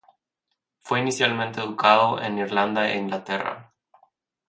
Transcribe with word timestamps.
Fue 0.79 0.99
inicialmente 0.99 1.61
educado 1.61 2.19
en 2.19 2.39
Irlanda 2.39 2.89
e 2.89 2.97
Inglaterra. 2.97 3.71